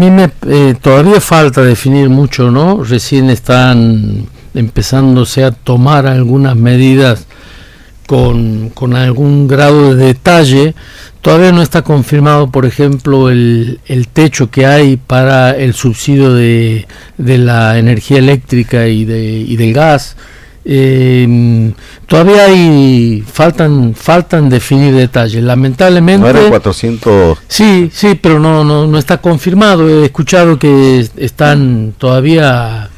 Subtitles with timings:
[0.00, 2.84] A mí me, eh, todavía falta definir mucho, ¿no?
[2.84, 7.26] Recién están empezándose a tomar algunas medidas
[8.06, 10.76] con, con algún grado de detalle.
[11.20, 16.86] Todavía no está confirmado, por ejemplo, el, el techo que hay para el subsidio de,
[17.16, 20.16] de la energía eléctrica y, de, y del gas.
[20.70, 21.72] Eh,
[22.06, 25.42] todavía hay faltan faltan definir detalles.
[25.42, 26.30] Lamentablemente.
[26.30, 27.38] No 400.
[27.48, 29.88] Sí, sí, pero no, no no está confirmado.
[29.88, 32.90] He escuchado que están todavía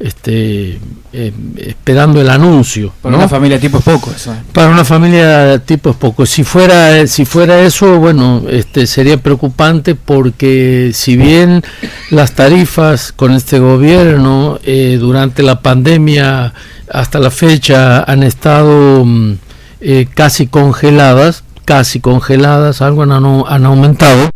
[0.00, 0.80] este
[1.12, 2.92] eh, esperando el anuncio.
[3.02, 4.34] Para una familia tipo es poco eso.
[4.52, 6.24] Para una familia tipo es poco.
[6.24, 11.62] Si fuera si fuera eso, bueno, este sería preocupante porque si bien
[12.10, 16.54] las tarifas con este gobierno eh, durante la pandemia
[16.90, 19.34] hasta la fecha han estado mm,
[19.82, 24.30] eh, casi congeladas, casi congeladas, algo han, han, aumentado.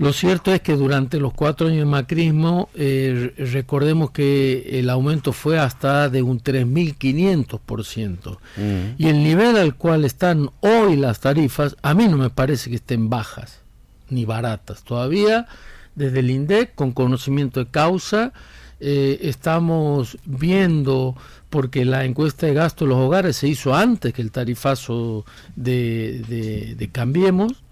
[0.00, 5.34] Lo cierto es que durante los cuatro años de macrismo, eh, recordemos que el aumento
[5.34, 8.38] fue hasta de un 3.500%.
[8.56, 8.94] Mm.
[8.96, 12.76] Y el nivel al cual están hoy las tarifas, a mí no me parece que
[12.76, 13.60] estén bajas
[14.08, 14.84] ni baratas.
[14.84, 15.46] Todavía,
[15.94, 18.32] desde el INDEC, con conocimiento de causa,
[18.80, 21.14] eh, estamos viendo,
[21.50, 26.88] porque la encuesta de gasto de los hogares se hizo antes que el tarifazo de,
[26.90, 27.62] Cambiemos,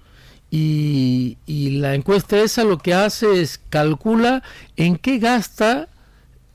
[0.51, 1.37] y,
[1.79, 4.43] la encuesta esa lo que hace es calcula
[4.77, 5.89] en qué gasta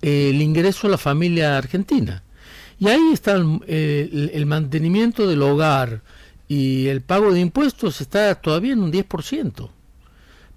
[0.02, 2.24] eh, el ingreso de la familia argentina.
[2.80, 6.02] Y ahí está el, el, mantenimiento del hogar
[6.48, 9.70] y el pago de impuestos está todavía en un 10%.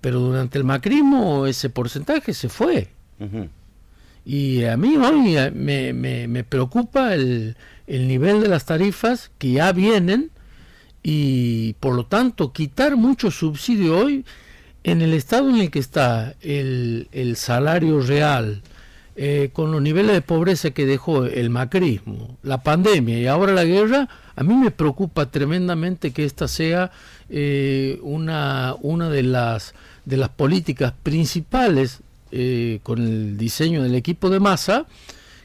[0.01, 2.89] Pero durante el macrismo ese porcentaje se fue.
[4.25, 7.57] Y a mí hoy me, me, preocupa el,
[7.87, 10.31] el, nivel de las tarifas que ya vienen
[11.09, 14.25] y por lo tanto quitar mucho subsidio hoy
[14.83, 18.61] en el estado en el que está el, el salario real,
[19.15, 23.63] eh, con los niveles de pobreza que dejó el macrismo, la pandemia y ahora la
[23.63, 26.91] guerra, a mí me preocupa tremendamente que esta sea
[27.31, 32.01] eh, una, una de, las, de las políticas principales
[32.33, 34.87] eh, con el diseño del equipo de masa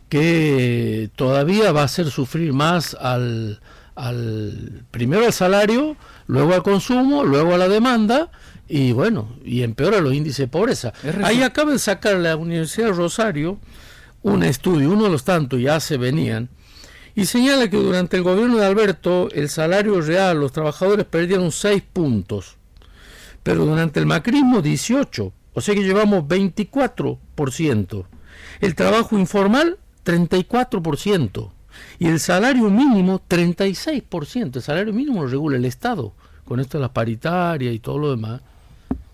[0.09, 3.59] que todavía va a hacer sufrir más al,
[3.95, 5.95] al primero al salario,
[6.27, 8.31] luego al consumo, luego a la demanda
[8.67, 10.93] y bueno, y empeora los índices de pobreza.
[11.23, 13.59] Ahí acaba de sacar la Universidad de Rosario
[14.23, 16.49] un estudio, uno de los tantos ya se venían,
[17.15, 21.83] y señala que durante el gobierno de Alberto el salario real, los trabajadores perdieron 6
[21.91, 22.57] puntos,
[23.43, 25.33] pero durante el macrismo 18.
[25.53, 28.05] O sea que llevamos 24%.
[28.61, 31.51] El trabajo informal, 34%.
[31.99, 34.55] Y el salario mínimo, 36%.
[34.55, 36.13] El salario mínimo lo regula el Estado,
[36.45, 38.41] con esto de la paritaria y todo lo demás.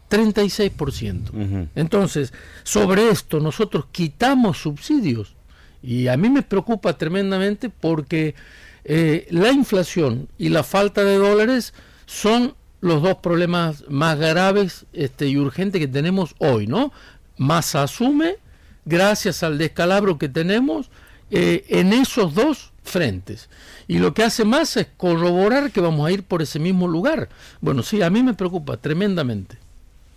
[0.09, 1.69] 36%.
[1.75, 5.35] Entonces, sobre esto nosotros quitamos subsidios.
[5.84, 8.35] Y a mí me preocupa tremendamente porque
[8.84, 11.74] eh, la inflación y la falta de dólares
[12.06, 16.91] son los dos problemas más graves este, y urgentes que tenemos hoy, ¿no?
[17.38, 18.38] Más asume,
[18.85, 20.89] gracias al descalabro que tenemos,
[21.31, 23.49] eh, en esos dos frentes.
[23.88, 27.29] Y lo que hace más es corroborar que vamos a ir por ese mismo lugar.
[27.61, 29.57] Bueno, sí, a mí me preocupa tremendamente.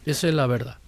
[0.06, 0.80] Esa es la verdad.